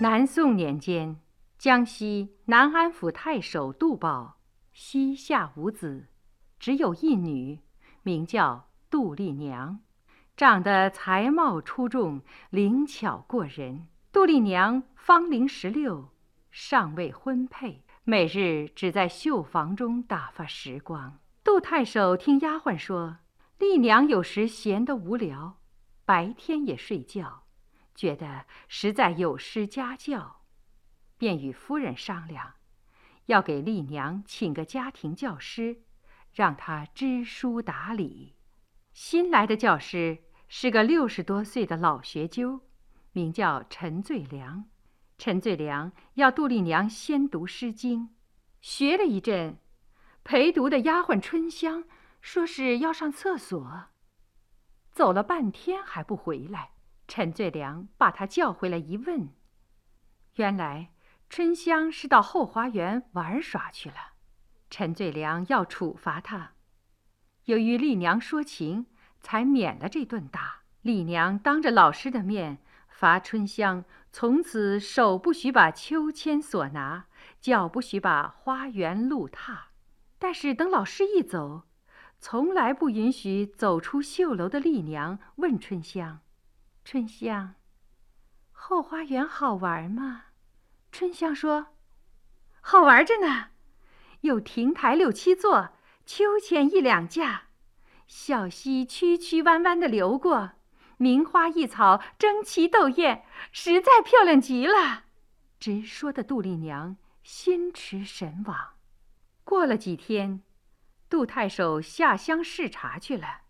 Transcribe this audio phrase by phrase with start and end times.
[0.00, 1.18] 南宋年间，
[1.58, 4.38] 江西南安府太守杜宝
[4.72, 6.06] 膝下无子，
[6.60, 7.58] 只有一女，
[8.04, 9.80] 名叫杜丽娘，
[10.36, 13.88] 长得才貌出众，灵巧过人。
[14.12, 16.10] 杜丽娘芳龄十六，
[16.52, 21.18] 尚未婚配，每日只在绣房中打发时光。
[21.42, 23.16] 杜太守听丫鬟说，
[23.58, 25.58] 丽娘有时闲得无聊，
[26.04, 27.47] 白天也睡觉。
[27.98, 30.42] 觉得实在有失家教，
[31.16, 32.54] 便与夫人商量，
[33.26, 35.82] 要给丽娘请个家庭教师，
[36.32, 38.36] 让她知书达理。
[38.92, 42.60] 新来的教师是个六十多岁的老学究，
[43.10, 44.66] 名叫陈最良。
[45.16, 48.02] 陈最良要杜丽娘先读《诗经》，
[48.60, 49.58] 学了一阵，
[50.22, 51.82] 陪读的丫鬟春香
[52.20, 53.86] 说是要上厕所，
[54.92, 56.77] 走了半天还不回来。
[57.08, 59.30] 陈最良把他叫回来一问，
[60.34, 60.90] 原来
[61.30, 63.96] 春香是到后花园玩耍去了。
[64.68, 66.52] 陈最良要处罚他，
[67.46, 68.86] 由于丽娘说情，
[69.20, 70.58] 才免了这顿打。
[70.82, 77.06] 丽娘当着老师的面罚春香，从此手不许把秋千索拿，
[77.40, 79.68] 脚不许把花园路踏。
[80.18, 81.62] 但是等老师一走，
[82.20, 86.20] 从来不允许走出绣楼的丽娘问春香。
[86.90, 87.54] 春香，
[88.50, 90.22] 后花园好玩吗？
[90.90, 91.66] 春香说
[92.62, 93.48] ：“好玩着呢，
[94.22, 95.74] 有亭台六七座，
[96.06, 97.48] 秋千一两架，
[98.06, 100.52] 小溪曲曲弯弯的流过，
[100.96, 105.04] 名花异草争奇斗艳，实在漂亮极了。”
[105.60, 108.76] 直说的杜丽娘心驰神往。
[109.44, 110.42] 过了几天，
[111.10, 113.42] 杜太守下乡视察去了。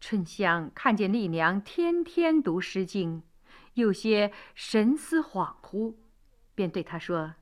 [0.00, 3.22] 春香看见丽娘天天读《诗经》，
[3.74, 5.96] 有些神思恍惚，
[6.54, 7.34] 便对她说：“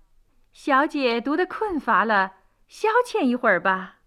[0.53, 2.33] 小姐读得困乏了，
[2.67, 4.01] 消遣一会儿吧。”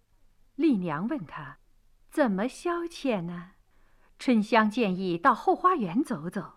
[0.56, 1.60] 丽娘问她
[2.10, 3.52] ：“怎么消遣呢？”
[4.18, 6.56] 春香建议到后花园走走。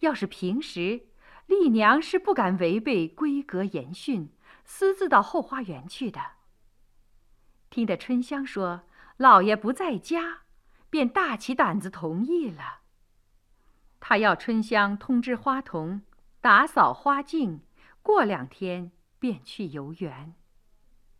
[0.00, 1.08] 要是平时，
[1.46, 6.20] 丽娘是不敢违背规格严训，私自到后花园去的。
[7.68, 8.82] 听得春香说
[9.18, 10.38] ：“老爷不在家。”
[10.90, 12.80] 便大起胆子同意了。
[14.00, 16.02] 他要春香通知花童
[16.40, 17.60] 打扫花径，
[18.02, 20.34] 过两天便去游园。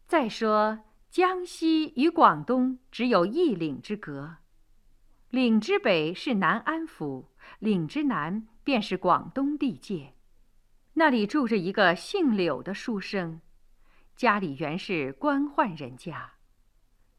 [0.07, 4.37] 再说江西与广东只有一岭之隔，
[5.29, 10.15] 岭之北是南安府，岭之南便是广东地界。
[10.95, 13.41] 那里住着一个姓柳的书生，
[14.17, 16.33] 家里原是官宦人家，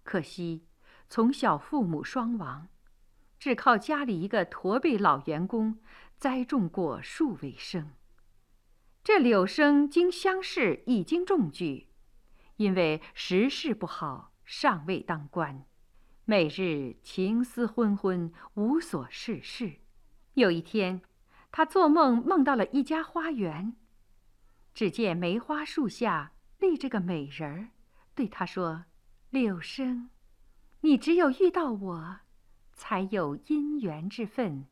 [0.03, 0.65] 可惜。
[1.11, 2.69] 从小父母双亡，
[3.37, 5.77] 只靠家里一个驼背老员工
[6.15, 7.91] 栽种果树为生。
[9.03, 11.89] 这柳生经乡试已经中举，
[12.55, 15.65] 因为时事不好，尚未当官，
[16.23, 19.81] 每日情思昏昏，无所事事。
[20.35, 21.01] 有一天，
[21.51, 23.75] 他做梦梦到了一家花园，
[24.73, 27.67] 只见梅花树下立着个美人儿，
[28.15, 28.85] 对他说
[29.29, 30.09] ：“柳生。”
[30.81, 32.17] 你只有遇到我，
[32.73, 34.65] 才有姻缘之分，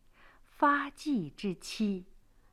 [0.43, 2.05] 发迹之期。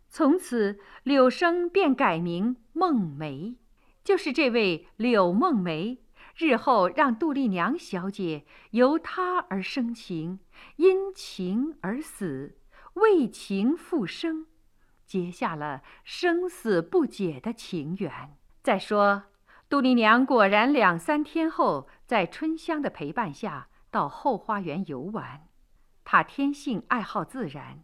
[0.09, 3.57] 从此，柳生便改名梦梅，
[4.05, 5.99] 就是这位柳梦梅。
[6.37, 10.41] 日后让杜丽娘小姐由他而生情，
[10.77, 12.59] 因情而死，
[12.93, 14.47] 为情复生，
[15.07, 18.37] 结下了生死不解的情缘。
[18.63, 19.25] 再说。
[19.69, 25.49] 杜丽娘果然两三天后，在春香的陪伴下到后花园游玩。
[26.05, 27.83] 她天性爱好自然，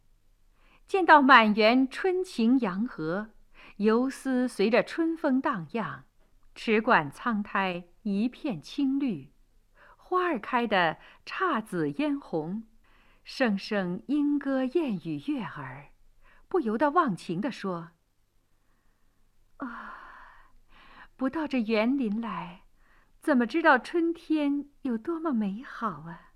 [0.86, 3.30] 见到满园春情洋河，
[3.78, 6.04] 游丝随着春风荡漾，
[6.54, 9.32] 池馆苍苔一片青绿，
[9.96, 12.62] 花儿开得姹紫嫣红，
[13.24, 15.88] 声声莺歌燕语悦耳，
[16.46, 17.90] 不由得忘情地说
[19.58, 19.98] ：“啊。”
[21.16, 22.62] 不到这园林来，
[23.20, 26.32] 怎么知道春天有多么美好啊？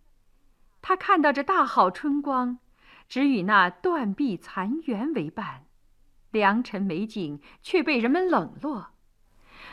[0.81, 2.59] 他看到这大好春光，
[3.09, 5.65] 只与那断壁残垣为伴，
[6.31, 8.93] 良辰美景却被人们冷落，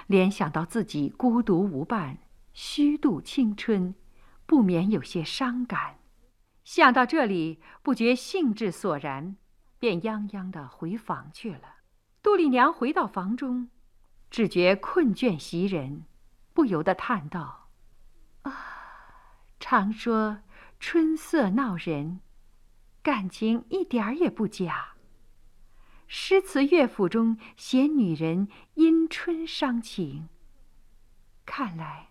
[0.08, 2.18] 联想到自己孤独无伴，
[2.54, 3.94] 虚度青春，
[4.48, 6.00] 不免有些伤感。
[6.64, 9.36] 想到这里，不觉兴致索然，
[9.78, 11.76] 便泱泱的回房去了。
[12.24, 13.70] 杜丽娘回到房中。
[14.34, 16.06] 只觉困倦袭人，
[16.56, 17.70] 不由得叹道
[18.42, 18.52] ：“啊，
[19.60, 20.40] 常说
[20.80, 22.20] 春色闹人，
[23.04, 24.96] 感情一点儿也不假。
[26.08, 30.30] 诗词乐府中写女人因春伤情。
[31.46, 32.10] 看来，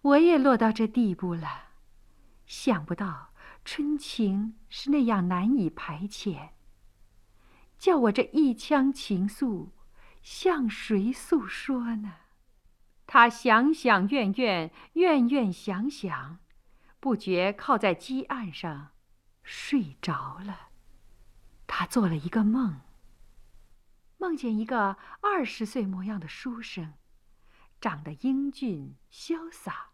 [0.00, 1.64] 我也落到这地步了。
[2.46, 3.34] 想不到
[3.66, 6.52] 春情是那样难以排遣，
[7.78, 9.68] 叫我这一腔情愫
[10.24, 12.14] 向谁诉说呢？
[13.06, 16.38] 他想想怨怨，怨怨想想，
[16.98, 18.92] 不觉靠在鸡案上
[19.42, 20.70] 睡着了。
[21.66, 22.80] 他做了一个梦，
[24.16, 26.94] 梦见一个二十岁模样的书生，
[27.78, 29.90] 长得英俊潇洒，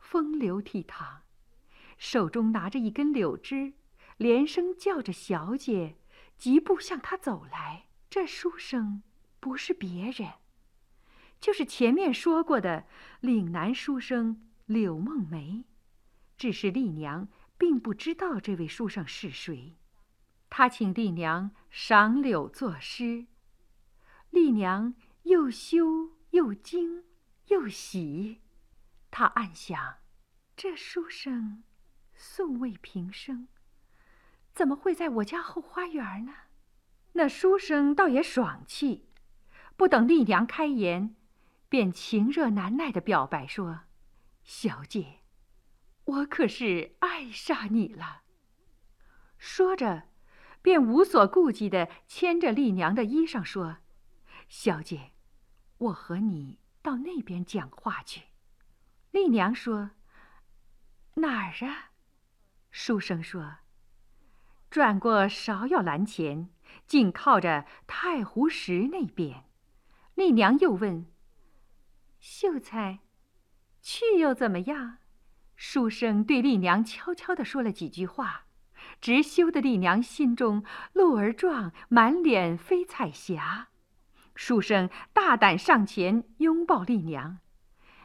[0.00, 1.20] 风流倜傥，
[1.96, 3.74] 手中拿着一根柳枝，
[4.16, 5.98] 连声叫着“小姐”，
[6.36, 7.84] 疾步向他走来。
[8.10, 9.04] 这书生
[9.40, 10.32] 不是别人。
[11.40, 12.86] 就是前面说过的
[13.20, 15.64] 岭南书生柳梦梅，
[16.36, 19.76] 只是丽娘并不知道这位书生是谁。
[20.50, 23.26] 他请丽娘赏柳作诗，
[24.30, 24.94] 丽娘
[25.24, 27.04] 又羞又惊
[27.46, 28.40] 又喜。
[29.10, 29.98] 她暗想：
[30.56, 31.62] 这书生
[32.14, 33.48] 素未平生，
[34.54, 36.34] 怎么会在我家后花园呢？
[37.12, 39.07] 那书生倒也爽气，
[39.78, 41.14] 不等丽娘开言。
[41.70, 43.80] 便情热难耐的表白说
[44.42, 45.20] ：“小姐，
[46.04, 48.22] 我可是爱上你了。”
[49.36, 50.04] 说着，
[50.62, 53.76] 便无所顾忌的牵着丽娘的衣裳说
[54.48, 55.12] ：“小姐，
[55.76, 58.28] 我和你到那边讲话去。”
[59.12, 59.90] 丽娘说
[61.16, 61.90] ：“哪儿啊？”
[62.72, 63.58] 书生说
[64.70, 66.48] ：“转过芍药栏前，
[66.86, 69.44] 紧靠着太湖石那边。”
[70.18, 71.06] 丽娘又问。
[72.18, 72.98] 秀才，
[73.80, 74.98] 去又怎么样？
[75.54, 78.46] 书生对丽娘悄悄地说了几句话，
[79.00, 83.68] 直羞得丽娘心中鹿儿壮，满脸飞彩霞。
[84.34, 87.38] 书生大胆上前拥抱丽娘，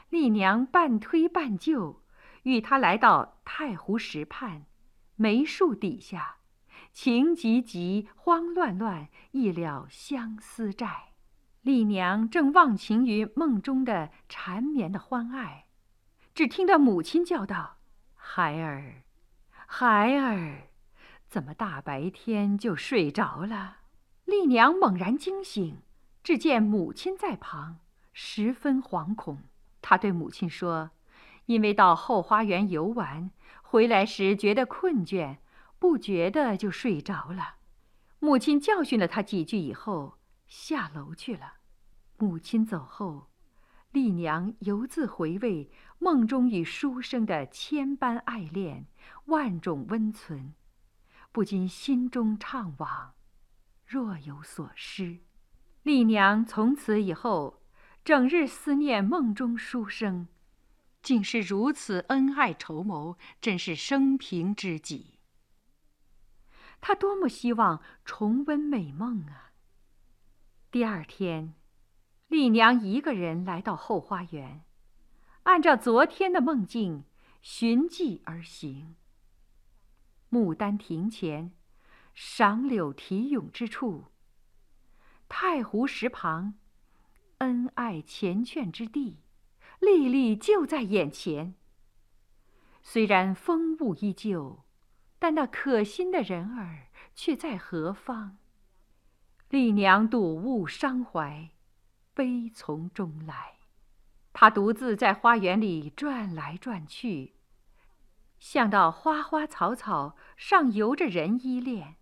[0.09, 2.03] 丽娘半推半就，
[2.43, 4.67] 与他来到太湖石畔，
[5.15, 6.35] 梅树底下，
[6.91, 11.12] 情急急，慌乱乱，一了相思债。
[11.63, 15.67] 丽娘正忘情于梦中的缠绵的欢爱，
[16.35, 17.77] 只听到母亲叫道
[18.15, 19.03] ：“孩儿，
[19.65, 20.67] 孩儿，
[21.29, 23.77] 怎么大白天就睡着了？”
[24.25, 25.77] 丽娘猛然惊醒，
[26.21, 27.79] 只见母亲在旁，
[28.11, 29.43] 十分惶恐。
[29.81, 30.91] 她对母亲说
[31.47, 33.31] ：“因为到后花园游玩，
[33.61, 35.37] 回来时觉得困倦，
[35.79, 37.55] 不觉得就睡着了。”
[38.19, 40.17] 母亲教训了她几句以后。
[40.55, 41.55] 下楼去了。
[42.19, 43.31] 母亲走后，
[43.89, 48.85] 丽娘犹自回味梦中与书生的千般爱恋，
[49.25, 50.53] 万种温存，
[51.31, 53.13] 不禁心中怅惘，
[53.87, 55.21] 若有所失。
[55.81, 57.63] 丽娘从此以后，
[58.05, 60.27] 整日思念梦中书生，
[61.01, 65.17] 竟是如此恩爱筹谋，真是生平知己。
[66.79, 69.49] 她多么希望重温美梦啊！
[70.73, 71.53] 第二天，
[72.29, 74.63] 丽娘一个人来到后花园，
[75.43, 77.03] 按照昨天的梦境
[77.43, 78.95] 寻迹而行。
[80.31, 81.51] 牡丹亭前，
[82.15, 84.05] 赏柳题咏之处，
[85.29, 86.55] 太湖石旁，
[87.37, 89.19] 恩爱缱绻之地，
[89.79, 91.53] 历历就在眼前。
[92.81, 94.63] 虽然风物依旧，
[95.19, 98.39] 但那可心的人儿却在何方？
[99.53, 101.51] 丽娘睹物伤怀，
[102.15, 103.59] 悲从中来。
[104.33, 107.35] 她独自在花园里转来转去，
[108.39, 111.97] 想到花花草草上游着人依恋。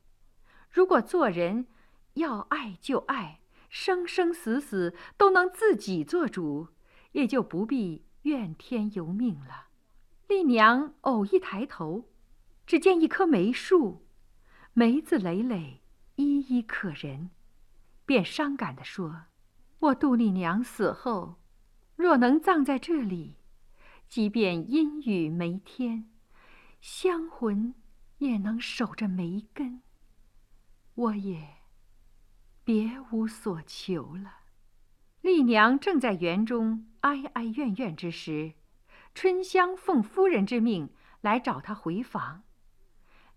[0.69, 1.67] 如果做人
[2.13, 6.69] 要爱就爱，生生死死都能自己做主，
[7.11, 9.67] 也就不必怨天尤命了。
[10.29, 12.05] 丽娘偶一抬头，
[12.65, 14.05] 只见一棵梅树，
[14.71, 15.81] 梅子累累，
[16.15, 17.31] 依依可人。
[18.11, 19.27] 便伤感地说
[19.79, 21.37] ：“我杜丽娘死后，
[21.95, 23.37] 若能葬在这里，
[24.09, 26.11] 即便阴雨梅天，
[26.81, 27.73] 香魂
[28.17, 29.81] 也能守着梅根。
[30.93, 31.59] 我也
[32.65, 34.39] 别无所求了。”
[35.21, 38.55] 丽娘正在园中哀哀怨怨之时，
[39.15, 40.89] 春香奉夫人之命
[41.21, 42.43] 来找她回房。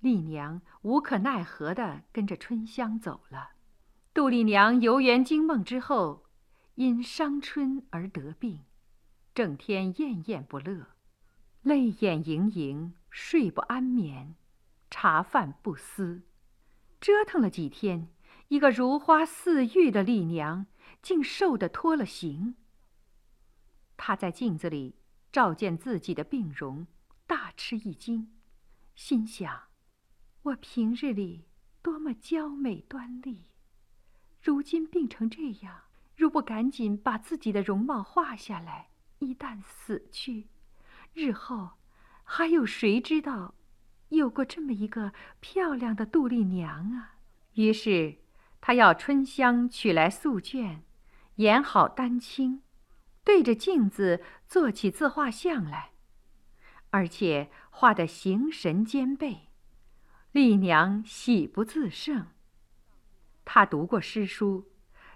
[0.00, 3.50] 丽娘无可奈何地跟着春香走了。
[4.14, 6.26] 杜丽娘游园惊梦之后，
[6.76, 8.60] 因伤春而得病，
[9.34, 10.86] 整天厌厌不乐，
[11.62, 14.36] 泪眼盈盈，睡不安眠，
[14.88, 16.22] 茶饭不思，
[17.00, 18.08] 折腾了几天，
[18.46, 20.66] 一个如花似玉的丽娘，
[21.02, 22.54] 竟瘦得脱了形。
[23.96, 24.94] 她在镜子里
[25.32, 26.86] 照见自己的病容，
[27.26, 28.32] 大吃一惊，
[28.94, 29.62] 心想：
[30.42, 31.48] 我平日里
[31.82, 33.46] 多么娇美端丽，
[34.44, 35.84] 如今病成这样，
[36.14, 38.88] 如不赶紧把自己的容貌画下来，
[39.20, 40.48] 一旦死去，
[41.14, 41.70] 日后
[42.24, 43.54] 还有谁知道？
[44.10, 47.14] 有过这么一个漂亮的杜丽娘啊！
[47.54, 48.18] 于是，
[48.60, 50.80] 他要春香取来素绢，
[51.36, 52.60] 研好丹青，
[53.24, 55.92] 对着镜子做起自画像来，
[56.90, 59.48] 而且画得形神兼备。
[60.32, 62.26] 丽娘喜不自胜。
[63.44, 64.70] 她读过诗书，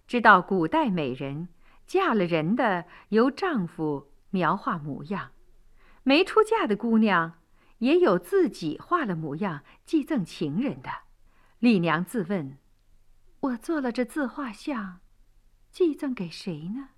[0.07, 1.49] 知道古代美人
[1.87, 5.33] 嫁了人的由丈夫描画模样，
[6.03, 7.35] 没出嫁的姑娘。
[7.79, 10.91] 也有自己画了模样寄赠情人的。
[11.61, 12.59] 丽娘自问
[13.39, 14.99] ：“我做了这自画像，
[15.71, 16.89] 寄赠给谁呢？”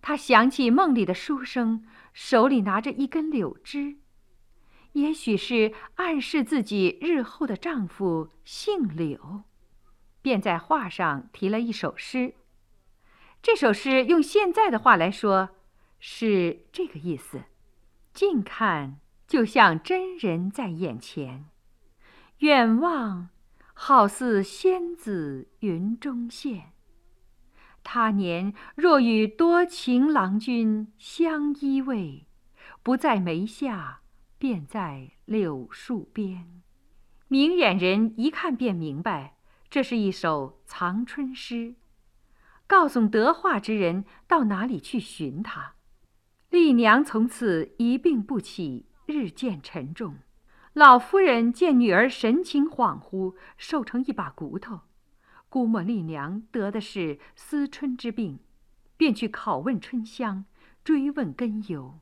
[0.00, 1.84] 她想起梦里的书生
[2.14, 3.98] 手里拿着一根柳枝，
[4.92, 9.42] 也许是暗示自己日后的丈夫姓柳，
[10.22, 12.34] 便在画上题了一首诗。
[13.42, 15.50] 这首诗用现在的话来说，
[16.00, 17.42] 是这个意思：
[18.14, 18.98] 近看。
[19.28, 21.46] 就像真人在眼前，
[22.40, 23.30] 远望
[23.72, 26.74] 好似仙子云中现。
[27.82, 32.24] 他年若与多情郎君相依偎，
[32.82, 34.02] 不在眉下，
[34.36, 36.60] 便在柳树边。
[37.28, 39.36] 明眼人一看便明白，
[39.72, 41.76] 这是一首藏春诗，
[42.66, 45.76] 告诉得画之人到哪里去寻他。
[46.50, 48.84] 丽娘从此一病不起。
[49.06, 50.16] 日渐沉重，
[50.74, 54.80] 老夫人见女儿神情恍惚，瘦成一把骨头，
[55.48, 58.40] 估摸丽娘得的是思春之病，
[58.98, 60.44] 便去拷问春香，
[60.84, 61.98] 追问根由。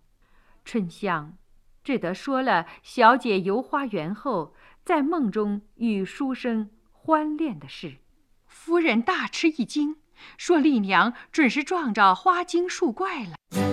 [0.65, 1.37] 春香
[1.85, 6.69] 只得说了小姐游花园后，在梦中与书生
[7.03, 7.97] 欢恋的事。
[8.47, 9.97] 夫人大吃一惊，
[10.37, 13.70] 说丽娘准是撞着花精树怪了。